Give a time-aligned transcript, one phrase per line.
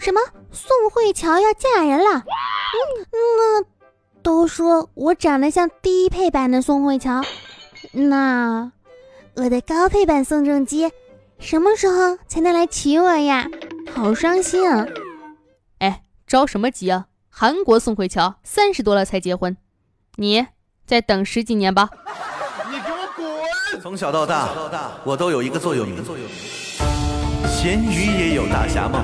[0.00, 0.20] 什么？
[0.50, 2.16] 宋慧乔要嫁人了？
[2.16, 3.62] 嗯，那
[4.22, 7.22] 都说我长得像低配版的宋慧乔，
[7.92, 8.72] 那
[9.36, 10.90] 我的高配版宋仲基
[11.38, 13.46] 什么时候才能来娶我呀？
[13.94, 14.86] 好伤心啊！
[15.78, 17.06] 哎，着什么急啊？
[17.28, 19.56] 韩国宋慧乔三十多了才结婚，
[20.16, 20.46] 你
[20.86, 21.90] 再等十几年吧。
[22.70, 23.80] 你给我滚！
[23.80, 24.48] 从小到大，
[25.04, 26.02] 我都有一个座右铭：
[27.46, 29.02] 咸鱼也有大侠梦。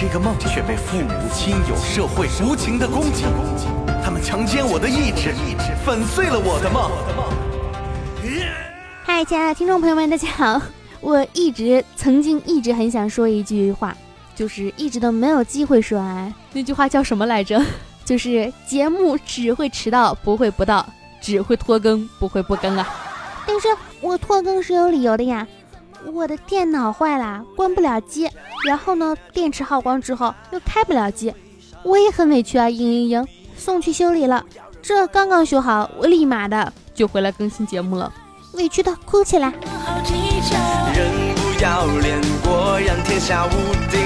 [0.00, 3.24] 但这个梦却被父母亲友、社会无情的攻击，
[4.02, 5.34] 他们强奸我的意志，
[5.84, 6.88] 粉碎了我的梦。
[9.02, 10.62] 嗨，亲爱的听众朋友们，大家好！
[11.00, 13.96] 我一直曾经一直很想说一句话。
[14.36, 17.60] 就是一直都没有机会说完那句话叫什么来着？
[18.04, 20.86] 就是节目只会迟到不会不到，
[21.20, 22.86] 只会拖更不会不更啊！
[23.44, 23.66] 但是
[24.00, 25.44] 我拖更是有理由的呀，
[26.06, 28.28] 我的电脑坏了，关不了机，
[28.66, 31.34] 然后呢，电池耗光之后又开不了机，
[31.82, 32.66] 我也很委屈啊！
[32.66, 34.44] 嘤嘤嘤，送去修理了，
[34.80, 38.12] 这刚刚修好，我立马的就回来更新节目了，
[38.54, 39.52] 委屈的哭起来。
[41.60, 43.50] 要脸，果然天下无
[43.90, 43.98] 敌。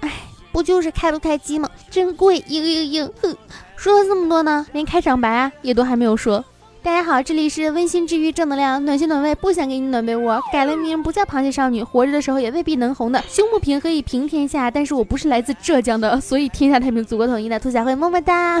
[0.00, 0.12] 哎，
[0.52, 1.68] 不就是开不开机吗？
[1.90, 3.36] 真贵，嘤嘤嘤，哼！
[3.74, 6.44] 说了这么多呢，连开场白啊也都还没有说。
[6.84, 13.22] 大家好，这里是温馨治愈、正能量、暖心暖胃，不想给你暖被窝，改了名不叫螃蟹少女，活着的时候也未必能红的。
[13.28, 18.60] 胸不平可以平天下，但是我不是来自浙江的，所以天下太平，祖国统一的兔小慧，么么哒。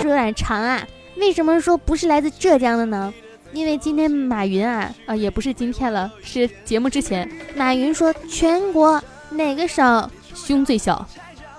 [0.00, 0.82] 说有点长啊。
[1.18, 3.12] 为什么说不是来自浙江的呢？
[3.52, 11.06] 因为今天马云啊啊也不是今天了，是节目之前，马云说全国哪个省胸最小，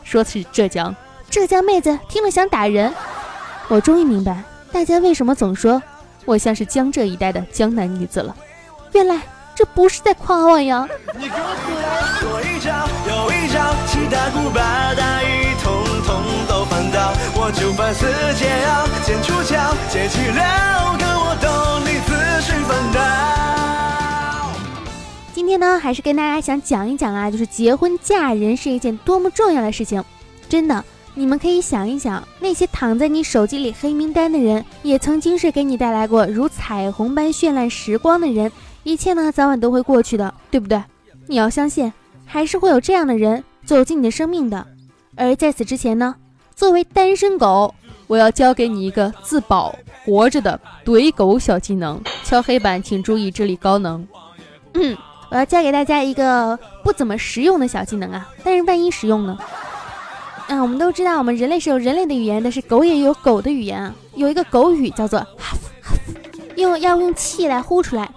[0.06, 0.96] 说是浙江，
[1.30, 2.94] 浙江妹子听了想打人。
[3.68, 5.82] 我终于明白大家为什么总说
[6.24, 8.34] 我像是江浙一带的江南女子了，
[8.94, 9.20] 原来
[9.56, 10.88] 这不是在夸我呀。
[11.18, 11.56] 你给我
[17.38, 18.06] 我就把世
[18.36, 18.48] 界
[19.04, 20.85] 剪出墙，结起了
[25.56, 30.04] 天呢，还是跟大家想讲一讲啊，就是结婚嫁人是一件多么重要的事情。
[30.50, 30.84] 真的，
[31.14, 38.52] 你们可以想一想，那些躺在你手机里黑名单的人，也曾经是给你带来过如彩虹般绚烂时光的人。
[38.84, 40.84] 一切呢，早晚都会过去的，对不对？
[41.28, 41.94] 你要相信，
[42.26, 44.68] 还是会有这样的人走进你的生命的。
[45.16, 46.16] 而在此之前呢？
[46.54, 47.74] 作为单身狗，
[48.08, 49.74] 我要教给你一个自保
[50.04, 52.02] 活着的怼狗小技能。
[52.26, 54.06] 敲黑板，请注意，这里高能。
[54.74, 54.98] 嗯，
[55.36, 59.38] 我要教给大家一个不怎么实用的小技能啊，但是万一实用呢？
[60.48, 63.94] 啊，我们都知道，我们人类是有人类的语言，但是狗也有狗的语言啊。
[64.14, 65.94] 有一个狗语叫做哈哈
[66.56, 68.10] 用要用气来呼出来，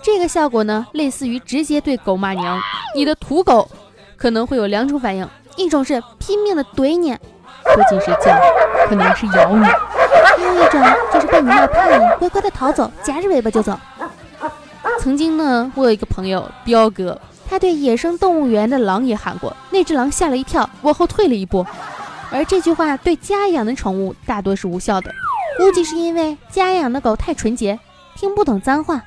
[0.00, 2.60] 这个效果呢，类似于直接对狗骂娘。
[2.94, 3.68] 你的土狗
[4.16, 7.16] 可能会有两种反应，一种是拼命的怼你。
[7.64, 8.38] 不仅是叫，
[8.88, 10.80] 可能是咬你；还有一种
[11.12, 13.76] 就是被你骂怕了，乖乖的逃走，夹着尾巴就走。
[15.00, 17.18] 曾经呢，我有一个朋友彪哥，
[17.48, 21.64] 他对野生动物园的狼也喊过，那只狼吓了一跳，往后退了一步。
[22.30, 25.10] 而这句话对家养的宠物大多是无效的，
[25.56, 27.80] 估计是因为家养的狗太纯洁，
[28.14, 29.00] 听不懂脏话。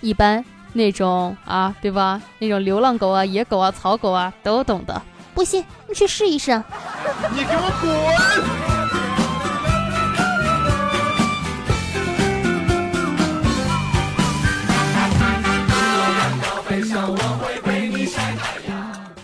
[0.00, 2.20] 一般那种啊，对吧？
[2.40, 5.00] 那种流浪狗啊、野狗啊、草狗啊，都懂的。
[5.32, 6.60] 不信，你去试一试。
[7.32, 8.75] 你给我滚！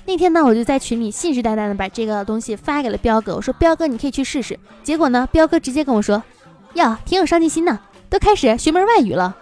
[0.05, 4.59] 那天呢，我就在群里信誓旦旦的把这个东西发给了彪哥，我说彪哥你可以去试试。
[4.83, 6.23] 结果呢，彪哥直接跟我说，
[6.75, 9.37] 哟，挺有上进心的，都开始学门外语了。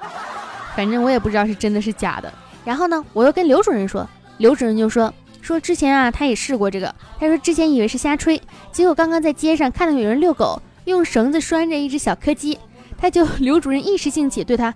[0.77, 2.33] 反正我也不知道是真的是假的。
[2.65, 5.13] 然后呢，我又跟刘主任说，刘主任就说。
[5.43, 6.95] 说之前啊，他也试过这个。
[7.19, 12.59] 他说之前以为是瞎吹，结果刚刚在街上看到有人遛狗，用绳子拴着一只小柯基，
[12.99, 14.73] 他就刘主任一时兴起对他，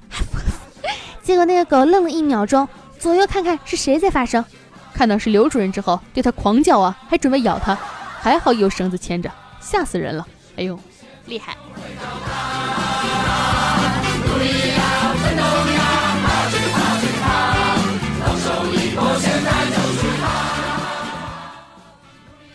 [1.23, 2.67] 结果那个狗愣了一秒钟，
[3.05, 4.43] 左右看看是谁在发声，
[4.95, 7.77] 看到是刘主任之后，对他狂叫啊，还准备咬他，
[8.19, 9.31] 还好有绳子牵着，
[9.61, 10.27] 吓死人了。
[10.56, 10.81] 哎呦，
[11.27, 11.55] 厉害！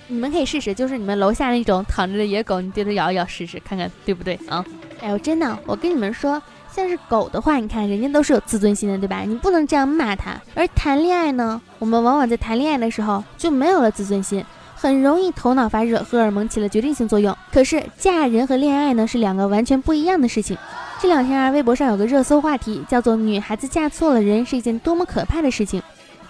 [0.07, 4.65] 你们可以试试，就是你们楼下那种躺着的野狗，你对它咬一咬试试，看看对不对啊？
[4.99, 6.41] 哎呦，真的，我跟你们说，
[6.73, 9.21] 像是狗的话，你看人家都是有自尊心的，对吧？
[9.21, 10.39] 你不能这样骂它。
[10.55, 14.43] 而谈恋爱呢，我们往往在谈恋爱的时候就没有了自尊心，
[14.75, 17.35] 很容易头脑发热，荷尔蒙起了决定性作用。
[17.51, 20.57] 可是嫁人和恋爱呢，是两个完全不一样的事情。
[21.01, 25.81] 这两天啊，微博上有个热搜话题，叫做“女孩子嫁错了人是一件多么可怕的事情”。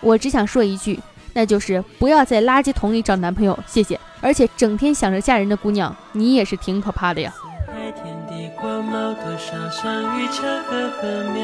[0.02, 1.00] 我只想说一句，
[1.34, 4.00] 那就是不要在垃圾桶里找男朋友，谢谢。
[4.22, 7.34] 而且整天想着嫁人的姑娘，你也是挺可怕的呀。
[8.62, 11.40] 光芒多少相遇巧合和渺。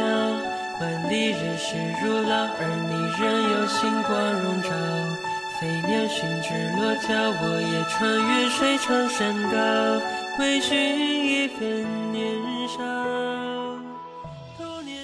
[0.81, 4.13] 万里人世如浪，而你仍有星光
[4.43, 4.69] 笼罩。
[5.57, 7.07] 飞鸟寻枝落脚，
[7.41, 10.05] 我也穿越水长山高。
[10.35, 12.23] 归寻一份年
[12.67, 12.83] 少。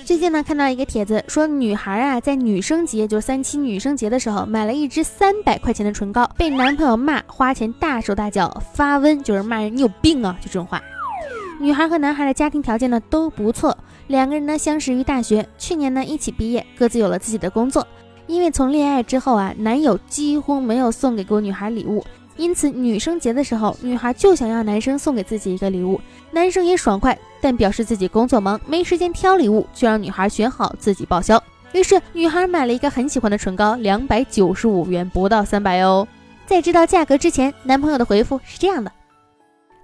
[0.03, 10.81] 最近呢，看到一个帖子，说女孩啊，在女生节，就是三七女生节的时候，买了一支三百块钱的唇膏，被男朋友骂，花钱大手大脚，发瘟，就是骂人，你有病啊，就这种话。
[11.61, 13.77] 女孩和男孩的家庭条件呢都不错，
[14.07, 17.87] 两个人呢相识于大学，去年呢一起毕业，各自有了自己的工作。
[18.25, 22.03] 因为从恋爱之后啊，男友几乎没有送给过女孩礼物。
[22.35, 31.41] 因此，女生节的时候，女孩就想要男生送给自己一个礼物，男生也爽快，但表示自己工作忙，没时间挑礼物，就让女孩选好自己报销。
[31.73, 36.07] 于是，女孩买了一个很喜欢的唇膏，两百九十五元，不到三百哦。
[36.47, 38.91] 在知道价格之前，男朋友的回复是这样的：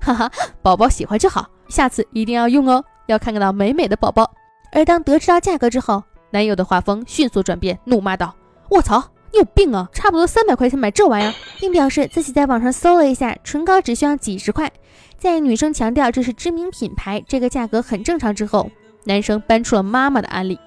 [0.07, 0.31] 哈哈，
[0.62, 4.31] 宝宝喜欢就好，下次一定要用哦，要看看到美美的宝宝。
[4.71, 6.01] 而当得知到价格之后，
[6.31, 8.33] 男友的画风迅速转变，怒骂道：
[8.69, 9.04] 卧槽！
[9.33, 9.89] 你有病啊！
[9.92, 14.71] 差不多三百块钱买这玩意儿，并表示自己在网上搜了一下，唇膏只需要几十块。
[15.18, 18.71] 在女生强调这是知名品牌，这个价格很正常之后，
[19.03, 20.57] 男生搬出了妈妈的案例。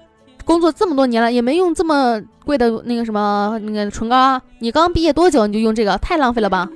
[0.45, 4.41] 工作这么多年了，也没用这么贵的那个什么那个唇膏啊！
[4.59, 6.69] 你刚毕业多久你就用这个，太浪费了吧！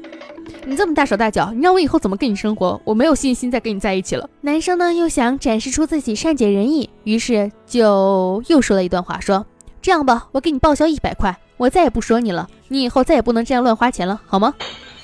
[0.66, 2.80] 你这么大手大脚，你让我以后怎么跟你生活？
[2.84, 4.30] 我没有信心再跟你在一起了。
[4.42, 9.46] 男生呢又想展示出自己善解人意，于是就又说了一段话，说
[9.82, 11.36] 这样吧，我给你报销一百块。
[11.58, 14.54] 我再也不说你了，你以后再也不能这样乱花钱了，好吗？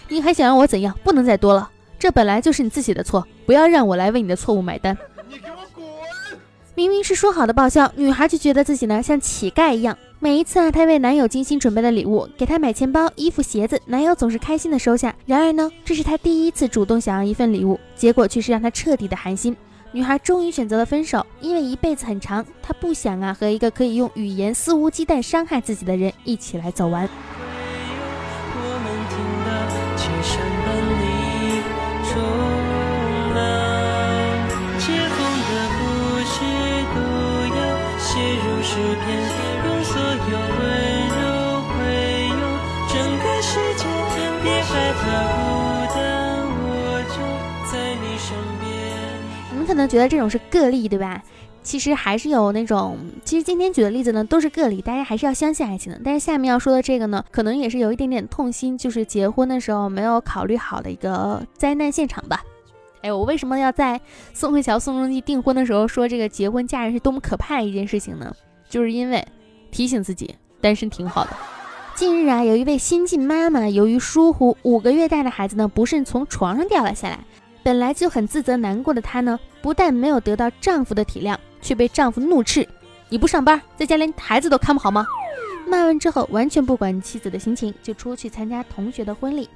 [0.09, 0.93] 你还想让我怎样？
[1.03, 4.97] 不能再多了，这本来就是你自己的错，不要让我来为你的错误买单。
[5.29, 5.60] 你给我滚！
[6.73, 9.97] 明明是说好的报销，女孩就觉得自己呢像乞丐一样。
[10.19, 15.13] 每一次啊，她为男友精心准备的礼物，给他买钱包、衣服、鞋子，男友总是开心的收下。
[15.25, 19.55] 然而呢，这是她第一次主动想要一份礼物，结果却是让她彻底的寒心。
[19.91, 27.09] 女孩终于选择了分手，因为一辈子很长，她不想啊和一个可以用语言肆无忌惮伤害自己的人一起来走完。
[45.03, 45.81] 别害怕
[49.67, 51.23] 可能觉得这种是个例，对吧？
[51.63, 56.01] 其实还是有那种，其实今天举的例子呢都是个例，大家还是要相信爱情的。
[56.03, 62.43] 但是下面要说的这个呢，可能也是有一点点痛心，就是结婚的时候没有考虑好的一个灾难现场吧。
[63.01, 64.01] 哎，我为什么要在
[64.33, 68.35] 宋慧乔、宋仲基订婚的时候说这个结婚嫁人是多么可怕的一件事情呢？
[68.67, 69.25] 就是因为
[69.71, 71.29] 提醒自己单身挺好的。
[72.01, 77.19] 近日啊，有一位新晋妈妈由于疏忽，五个月大的孩子呢不慎从床上掉了下来。
[77.61, 82.67] 本来就很自责难过的她呢，不但没有得到丈夫的体谅，却被丈夫怒斥
[83.07, 85.05] ：“你不上班，在家连孩子都看不好吗？”
[85.69, 89.47] 骂完之后，完全不管妻子的心情，就出去参加同学的婚礼。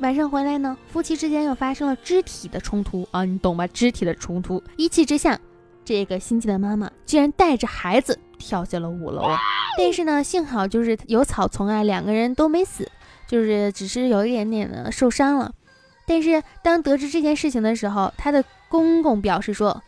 [0.00, 3.66] 晚上回来呢，夫妻之间又发生了肢体的冲突啊，你懂吧？
[3.68, 5.40] 肢体的冲突，一气之下，
[5.84, 9.22] 这个心机的妈妈居然带着孩子跳下了五楼。
[9.76, 12.88] 但是呢，幸好就是有草丛啊，两个人都没死，
[13.26, 15.52] 就是只是有一点点的受伤了。
[16.06, 19.82] 但是当得知这件事情的时候，她的公公表示说，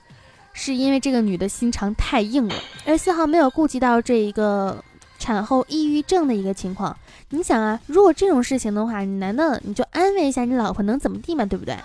[0.52, 2.54] 是因为这个女的心肠太硬了，
[2.86, 4.82] 而丝毫没有顾及到这一个
[5.18, 6.96] 产后抑郁症的一个情况。
[7.30, 11.44] 你想啊，如果这种事情的话，你难道你就安慰一下你老婆能怎么地嘛？
[11.44, 11.76] 对不对？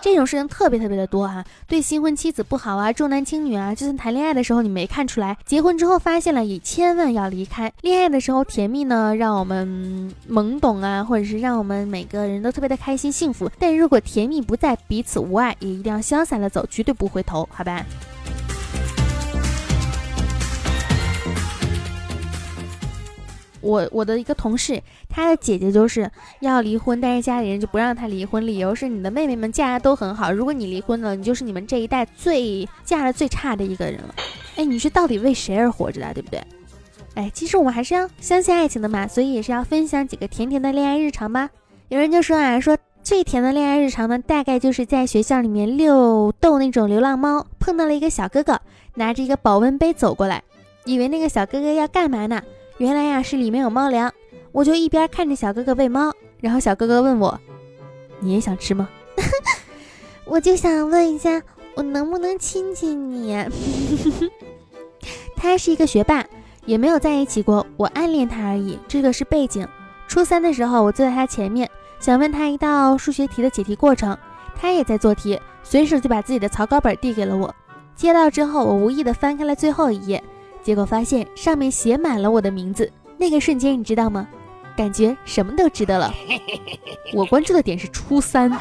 [0.00, 7.72] 这种事情特别特别的多哈，对新婚妻子不好啊，重男轻女啊，就算谈恋爱的时候你没看出来，结婚之后发现了也千万要离开。
[7.82, 13.50] 恋爱的时候甜蜜呢，让我们懵懂啊，或者是让我们每个人都特别的开心幸福。
[13.58, 17.84] 但如果甜蜜不在，彼此无爱，也一定要潇洒的走，绝对不回头，好吧？
[23.60, 26.10] 我我的一个同事，他的姐姐就是
[26.40, 34.14] 要离婚，但是家里人就不让他离婚，理由是你的妹妹们嫁的都很好，如果你离婚了，你就是你们这一代最嫁的最差的一个人了。
[34.56, 36.42] 哎，你是到底为谁而活着的，对不对？
[37.14, 41.50] 哎，其实我们还是要相信爱情的嘛，所以也是要分享几个甜甜的恋爱日常吧。
[41.88, 48.60] 有人就说啊，说最甜的恋爱日常呢，大概就是在学校里面遛逗那种流浪猫，碰到了一个小哥哥，
[48.94, 50.42] 拿着一个保温杯走过来，
[50.84, 52.42] 以为那个小哥哥要干嘛呢？
[52.78, 54.12] 原来呀是里面有猫粮，
[54.52, 57.38] 我就一边看着小哥哥喂猫，然后小哥哥问我
[58.20, 58.88] ：“你也想吃吗？”
[60.24, 61.42] 我就想问一下，
[61.74, 63.36] 我能不能亲亲你？
[65.34, 66.24] 他是一个学霸，
[66.66, 68.78] 也没有在一起过，我暗恋他而已。
[68.86, 69.66] 这个是背景。
[70.06, 71.68] 初三的时候，我坐在他前面，
[71.98, 74.16] 想问他一道数学题的解题过程，
[74.54, 77.52] 他也在做题，随手就把自己的草稿本递给了我。
[77.96, 80.22] 接到之后，我无意的翻开了最后一页，
[80.68, 82.92] 结果发现上面写满了我的名字。
[83.16, 84.28] 那个瞬间，你知道吗？
[84.76, 86.12] 感觉什么都值得了。
[87.16, 88.54] 我关注的点是初三，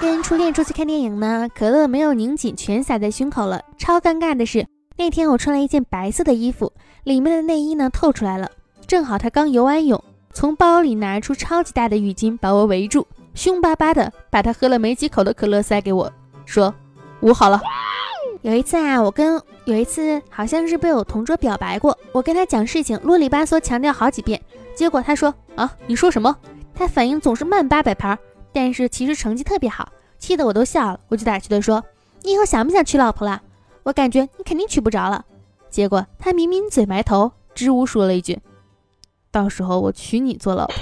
[0.00, 3.62] 跟初恋出去看电影呢，可乐没有拧紧，全洒在胸口了。
[3.78, 6.72] 超尴尬的是，那天我穿了一件白色的衣服，
[7.04, 8.50] 里面的内衣呢透出来了，
[8.88, 10.02] 正好他刚游完泳。
[10.32, 16.12] 从包里拿出超级大的浴巾把我围住，凶巴巴的把他喝了没几口的可乐塞给我，
[16.46, 16.74] 说
[17.20, 17.62] 捂好了。
[18.44, 24.38] 有一次啊，我跟有一次好像是被我同桌表白过，我跟他讲事情啰里吧嗦强调好几遍，
[24.76, 26.36] 结果他说啊你说什么？
[26.74, 28.18] 他反应总是慢八百拍，
[28.52, 31.00] 但是其实成绩特别好，气得我都笑了。
[31.08, 31.82] 我就打趣的说
[32.20, 33.40] 你以后想不想娶老婆了？
[33.82, 35.24] 我感觉你肯定娶不着了。
[35.70, 38.38] 结果他抿抿嘴埋头，支吾说了一句。
[39.30, 40.74] 到时候我娶你做老婆。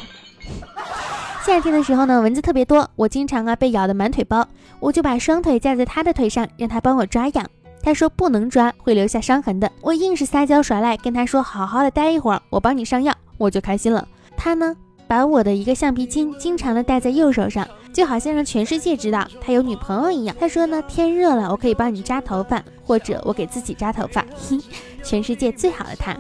[1.45, 4.47] 夏天的时候呢，蚊子特别多，我经常啊被咬得满腿包，
[4.79, 7.45] 我就把双腿架在他的腿上，让他帮我抓痒。
[7.83, 9.71] 他说不能抓，会留下伤痕的。
[9.81, 14.07] 我硬是撒娇耍赖，跟他说好好的待一会儿，我帮你上药，我就开心了。
[14.37, 14.77] 他呢，
[15.09, 20.37] 把我的一个橡皮筋经常的戴在右手上，就好像让全世界知道他有女朋友一样。
[20.39, 24.25] 他说呢，天热了，我可以帮你扎头发，或者我给自己扎头发。
[24.37, 24.57] 嘿，
[25.03, 26.17] 全世界最好的他。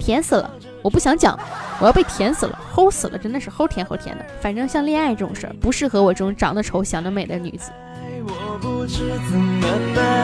[0.00, 0.50] 甜死了！
[0.82, 1.38] 我不想讲，
[1.80, 4.24] 我要被甜死了，齁死了，真的是齁甜齁甜的。
[4.40, 7.70] 反正像恋爱这种事儿，不适合我这种长得丑、想得美的女子。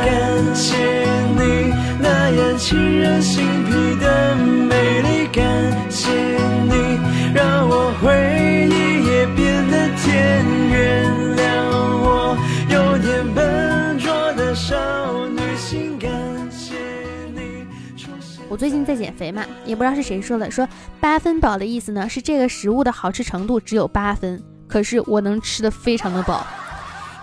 [0.05, 0.77] 感谢
[1.37, 5.45] 你那样沁人心脾的美丽，感
[5.91, 6.38] 谢
[18.59, 26.45] 最近在减肥嘛，也不知道是谁说的，说八分饱的意思呢是这个食物的好吃程度只有八分，可是我能吃的非常的饱。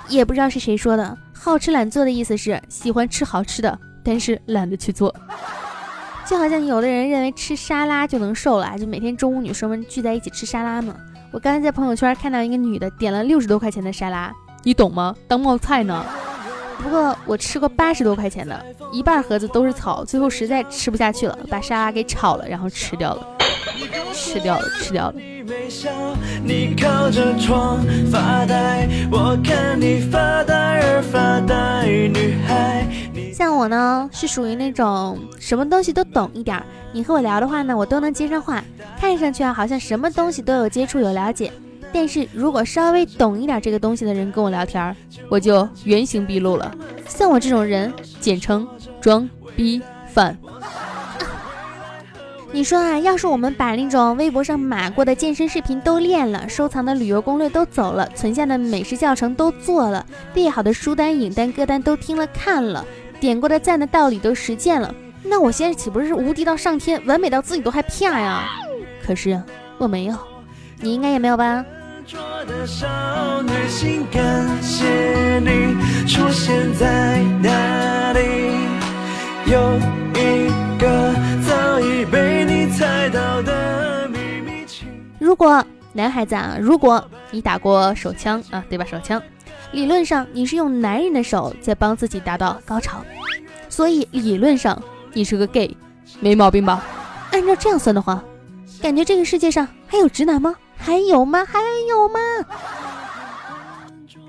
[0.07, 5.13] 也不知道是谁说的，好吃懒做的意思是喜欢吃好吃的，但是懒得去做。
[6.25, 10.95] 就好像有的人认为吃沙拉就能瘦了，就每天中午女生们聚在一起吃沙拉嘛。
[11.31, 15.13] 我刚才在朋友圈看到一个女的点了六十多块钱的沙拉，你懂吗？
[15.27, 16.05] 当冒菜呢。
[16.81, 23.27] 不过我吃过八十多块钱的，一半盒子都是草，最后实在吃不下去了，把沙拉给炒了，然后吃掉了，
[24.13, 25.15] 吃掉了，吃掉了。
[33.33, 36.63] 像我呢，是属于那种什么东西都懂一点儿，
[36.93, 38.63] 你和我聊的话呢，我都能接上话，
[38.99, 41.51] 看上去啊，好像什么东西都有接触有了解。
[41.95, 44.93] 但是如果稍微懂一点这个东西的人跟我聊天，
[45.29, 46.69] 我就原形毕露了。
[47.07, 48.67] 像我这种人，简称
[48.99, 50.37] 装逼犯。
[52.51, 62.85] 你说啊，要是我们把那种微博上码过的健身视频都练了，收藏的旅游攻略都走了，存下的美食教程都做了，列好的书单、影单、歌单都听了看了，
[63.21, 68.49] 点过的赞的道理都实践了，那我现在岂不是无敌到上天，完美到自己都害怕呀？
[69.01, 69.41] 可是
[69.77, 70.17] 我没有，
[70.81, 71.63] 你应该也没有吧？
[72.47, 75.75] 的少女心，感谢你
[76.07, 78.19] 出现在哪里。
[79.45, 79.77] 有
[80.13, 80.47] 一
[80.79, 81.13] 个
[81.47, 84.65] 早已被你猜到的秘密。
[85.17, 88.85] 如果男孩子啊，如果你打过手枪啊，对吧？
[88.85, 89.19] 手枪，
[89.71, 93.03] 理论上你是用男人的手在帮自己达到高潮，
[93.67, 94.79] 所以理论上
[95.13, 95.75] 你是个 gay，
[96.19, 96.83] 没毛病吧？
[97.31, 98.23] 按照这样算的话，
[98.79, 100.55] 感觉这个世界上还有直男吗？
[100.77, 101.45] 还有吗？
[101.45, 102.19] 还有吗？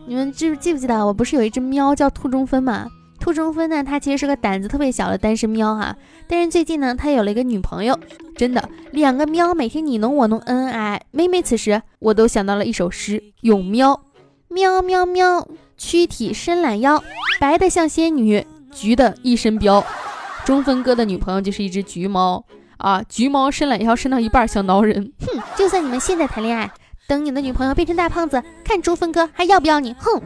[0.07, 2.87] 你们记记不记得我不是有一只喵叫兔中分吗？
[3.19, 5.97] 兔中分呢，它其实是个胆子特别小的单身喵哈。
[6.29, 7.99] 但是最近呢，它有了一个女朋友，
[8.37, 11.03] 真的，两个喵每天你侬我侬，恩恩爱爱。
[11.11, 14.01] 每每此时，我都想到了一首诗：咏喵，
[14.49, 17.03] 喵喵喵，躯体伸懒腰，
[17.41, 19.83] 白的像仙女，橘的一身膘。
[20.45, 22.45] 中分哥的女朋友就是一只橘猫。
[22.79, 25.43] 啊，橘猫伸懒腰伸到一半想挠人，哼！
[25.57, 26.71] 就算你们现在谈恋爱，
[27.09, 29.95] 等你的女朋友变成大胖子，看朱峰哥还要不要你？
[29.99, 30.21] 哼！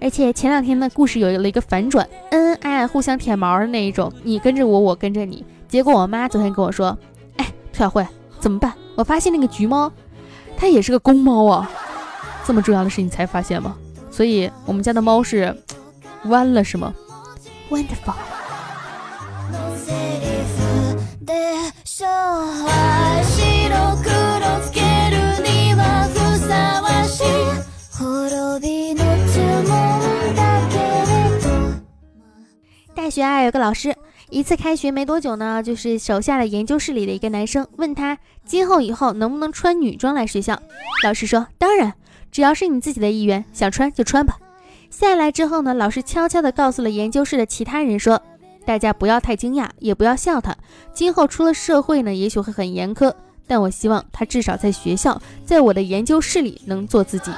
[0.00, 5.44] 而且前两天的故事有了一个反转，恩恩爱爱互相舔毛的那一种，你跟着我，我跟着你。
[5.66, 6.96] 结果我妈昨天跟我说，
[7.38, 8.06] 哎，兔小慧
[8.38, 8.72] 怎么办？
[8.94, 9.90] 我发现那个橘猫，
[10.56, 11.68] 它也是个公猫啊！
[12.44, 13.74] 这么重要的事你才发现吗？
[14.16, 15.54] 所以我们家的猫是
[16.24, 16.94] 弯了是吗
[17.68, 18.14] ？Wonderful
[32.94, 33.94] 大学啊有个老师
[34.30, 40.58] 一次开学没多久呢就是手下的研究室里的一个男生问他今后以后能不能穿女装来学校。
[41.04, 41.92] 老师说当然。
[42.36, 44.36] 只要是你自己的意愿，想穿就穿吧。
[44.90, 48.20] 下来之后呢，老师悄悄地告诉了研究室的其他人说，
[48.66, 50.54] 大家不要太惊讶，也不要笑他，
[50.92, 53.10] 今后出了社会呢，也许会很严苛，
[53.46, 57.32] 但我希望他至少在学校，在我的研究室里能做自己。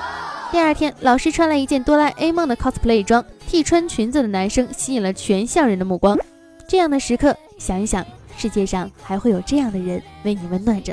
[0.50, 6.18] 第二天，老师穿了一件哆啦 A 梦的 cosplay 装，替穿裙子的男生吸引了全校人的目光。
[6.66, 8.04] 这样的时刻，想一想，
[8.36, 10.92] 世界上还会有这样的人为你温暖着。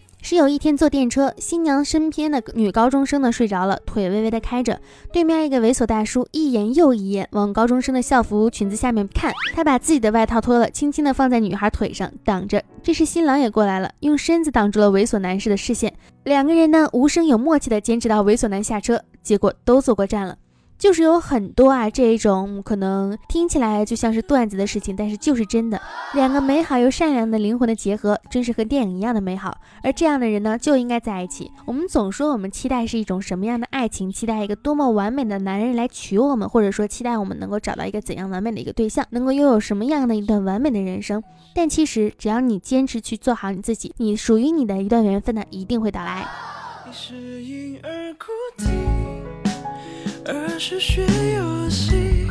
[0.23, 4.79] 是有一天坐电车，新娘身边的女高中生呢睡着了，腿微微的开着，
[5.11, 12.63] 对面一个猥琐大叔一眼又一眼往高中生的校服裙子下面看，他把自己的外套脱了，轻轻的放在女孩腿上挡着。
[12.83, 15.91] 这时新郎也过来了，用身子挡住了猥琐男士的视线，
[16.23, 20.37] 两个人呢无声有默契的坚持到猥琐男下车，结果都坐过站了。
[20.81, 25.79] 就是有很多啊，这一种可能听起来就像是段子的事情，但是就是真的。
[26.15, 29.55] 两个美好又善良的灵魂的结合，真是和电影一样的美好。
[29.83, 31.51] 而这样的人呢，就应该在一起。
[31.65, 34.11] 我们总说我们期待是一种什么样的爱情？
[34.11, 41.21] 期待一个多么完美的男人来娶我们，或者说期待我们能够找到一个怎样完美的一个对象，能够拥有什么样的一段完美的人生？
[41.53, 46.27] 但其实只要你坚持去做好你自己，你属于你的一段缘分呢，一定会到来。
[46.87, 48.65] 你是婴儿哭啼
[50.23, 51.01] 二十学
[51.35, 52.27] 游戏，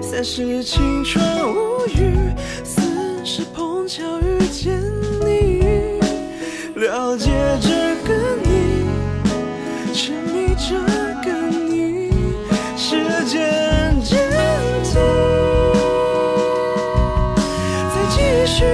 [0.00, 1.22] 三十青春
[1.54, 2.16] 无语，
[2.64, 2.80] 四
[3.22, 4.80] 十碰巧遇见
[5.20, 5.60] 你，
[6.74, 7.30] 了解
[7.60, 8.86] 这个你，
[9.92, 10.80] 沉迷这
[11.22, 11.30] 个
[11.68, 12.10] 你，
[12.74, 14.18] 时间暂
[14.82, 14.94] 停，
[17.90, 18.64] 再继续，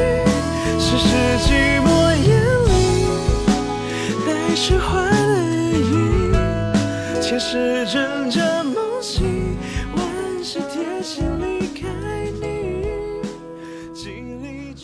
[0.78, 1.08] 是世
[1.42, 1.48] 寂
[1.82, 2.38] 寞夜
[2.68, 2.70] 里
[4.24, 5.19] 带释怀。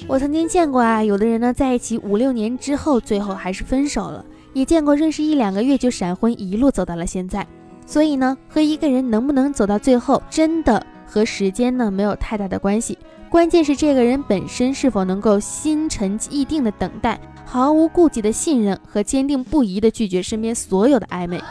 [0.09, 7.45] 我曾经见过啊，有的人呢在一起五六年之后，最后还是分手了；也见过认识一两个月就闪婚，一路走到了现在。
[7.85, 12.97] 所以呢，和一个人能不能走到最后，真的和时间呢没有太大的关系，
[13.29, 21.42] 关键是这个人本身是否能够心沉意定的等待，毫无顾忌的信任和坚定不移的拒绝身边所有的暧昧。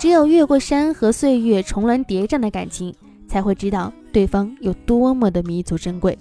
[0.00, 2.92] 只有越过山河岁月，重峦叠嶂的感情，
[3.28, 6.18] 才会知道对方有多么的弥足珍贵。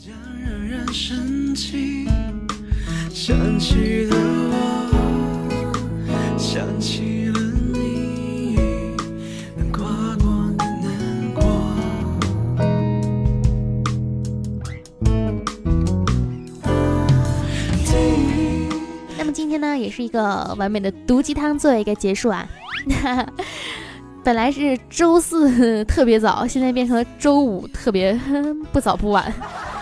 [1.54, 2.08] 起
[3.14, 4.18] 想起了
[4.52, 7.40] 我，想起了
[7.74, 8.56] 你，
[9.56, 9.86] 难过
[10.18, 10.26] 过
[10.58, 10.90] 的难
[11.34, 11.44] 过。
[19.18, 22.48] 那么今天呢，也是一个完美的毒鸡汤作为一个结束啊。
[24.24, 28.20] 本来是周四 特别早，现在变成了周五特别
[28.74, 29.32] 不早不晚。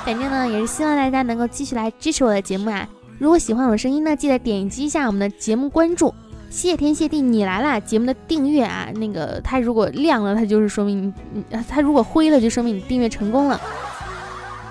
[0.04, 2.88] 反正呢，也是希望大家能够继续来支持我的节目啊！
[3.20, 6.14] 如果喜欢我的声音呢，记得点击一下我们的节目关注。
[6.50, 7.80] 谢天谢地，你来了！
[7.80, 13.62] 节目的订阅啊，那个它如果亮了，它就是说明你；它如果灰了，就说明你订阅成功了。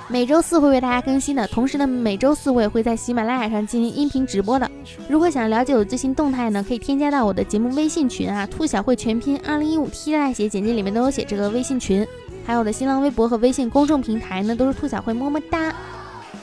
[0.08, 4.68] 每周四会为大家更新的，同时呢，每周四我也会在喜马拉雅上进行音频直播的。
[5.08, 12.04] 如果想了解我最新动态呢，可以添加到我的节目微信群啊，兔小慧全拼二零一五 T 大写，简介里面都有写这个微信群。
[12.44, 15.72] 还有我的新浪微博和微信公众平台呢，都是兔小慧么么哒。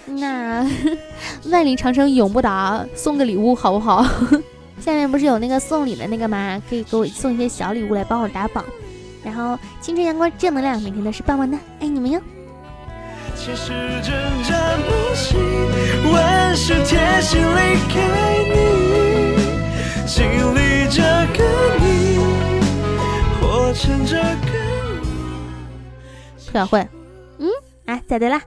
[0.05, 0.65] 那
[1.51, 4.05] 万里长城永不倒，送个礼物好不好？
[4.79, 6.61] 下面不是有那个送礼的那个吗？
[6.69, 8.63] 可以给我送一些小礼物来帮我打榜。
[9.23, 12.21] 然后青春阳光正能量，每天都是棒棒的，爱你们哟。
[26.57, 26.87] 小慧，
[27.37, 27.47] 嗯，
[27.85, 28.41] 哎，咋的啦？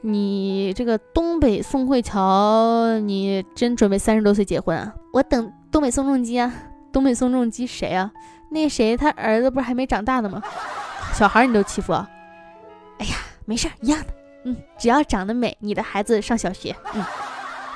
[0.00, 4.94] 你这个东北宋慧乔，你真准备三十多岁结婚啊？
[5.12, 6.50] 我等东北宋仲基啊！
[6.90, 8.10] 东北宋仲基谁啊？
[8.50, 10.42] 那谁，他儿子不是还没长大呢吗？
[11.12, 11.92] 小孩你都欺负？
[11.92, 14.06] 哎呀，没事，一样的。
[14.44, 16.74] 嗯，只要长得美，你的孩子上小学。
[16.94, 17.04] 嗯，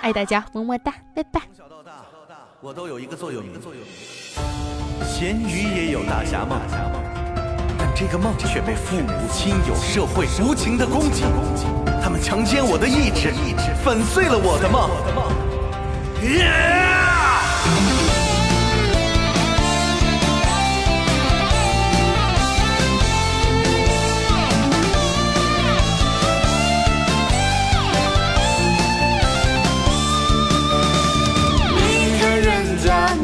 [0.01, 1.43] 爱大家，么么哒，拜拜。
[1.55, 1.93] 从小到大，
[2.63, 3.85] 我都有一个作用一个作用：
[5.05, 7.24] 咸鱼也有大侠梦。
[7.97, 11.23] 这个梦却被父母亲友、社会无情的攻击，
[12.03, 13.33] 他们强奸我的意志，
[13.85, 14.91] 粉碎了我的梦。
[16.21, 16.39] 你
[32.19, 33.24] 看人家。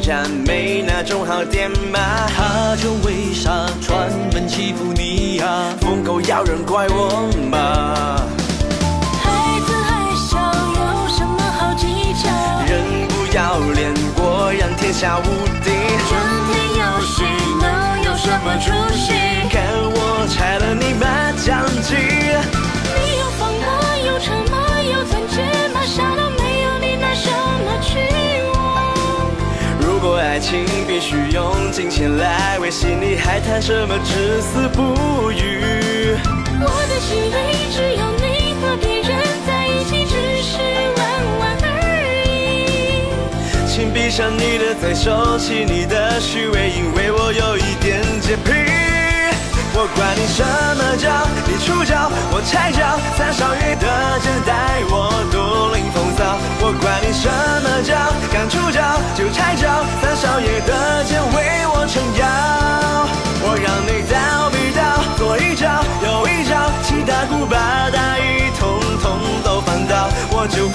[0.00, 1.98] 赞美那种好点吗？
[2.34, 3.50] 他就为啥
[3.86, 5.74] 专门欺负你呀？
[5.80, 8.16] 疯狗咬人怪我吗？
[9.20, 11.86] 孩子还小，有什么好计
[12.22, 12.30] 较？
[12.66, 15.24] 人不要脸，果然天下无
[15.62, 16.37] 敌。
[31.08, 36.14] 需用金钱来维系，你还谈什么至死不渝？
[36.60, 39.16] 我的心里只有你和别人
[39.46, 40.58] 在一起，只是
[40.98, 41.00] 玩
[41.40, 41.66] 玩而
[42.26, 43.08] 已。
[43.66, 48.52] 请闭上你的嘴，收起你的虚伪，因为我有一点洁癖。
[49.80, 51.08] 我管你什么教，
[51.46, 53.86] 你出招，我拆招，三少爷的
[54.20, 56.36] 剑带我独领风骚。
[56.60, 57.30] 我管你什
[57.62, 57.96] 么教，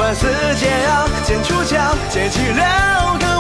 [0.04, 3.33] 翻倒，我就犯四解药，剑出鞘，解气了。